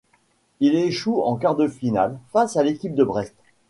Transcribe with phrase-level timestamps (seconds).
[0.61, 3.35] Ils échouent en quart de finale, face à l'équipe de Brest.